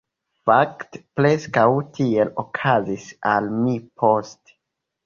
Fakte, 0.49 1.01
preskaŭ 1.19 1.67
tiel 1.99 2.35
okazis 2.45 3.07
al 3.35 3.53
mi 3.61 3.79
poste. 4.05 4.61